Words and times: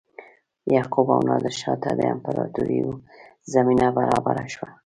یعقوب 0.73 1.07
او 1.15 1.21
نادرشاه 1.29 1.77
ته 1.83 1.91
د 1.99 2.01
امپراتوریو 2.13 2.89
زمینه 3.53 3.87
برابره 3.97 4.43
شوه. 4.53 4.69